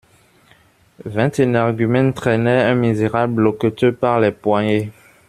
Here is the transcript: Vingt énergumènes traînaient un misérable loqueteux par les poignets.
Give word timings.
Vingt 1.05 1.39
énergumènes 1.39 2.15
traînaient 2.15 2.63
un 2.63 2.73
misérable 2.73 3.43
loqueteux 3.43 3.93
par 3.93 4.19
les 4.19 4.31
poignets. 4.31 4.89